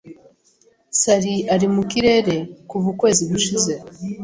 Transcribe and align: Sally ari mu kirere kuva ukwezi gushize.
Sally 0.99 1.35
ari 1.53 1.67
mu 1.73 1.83
kirere 1.91 2.35
kuva 2.69 2.87
ukwezi 2.93 3.23
gushize. 3.31 3.73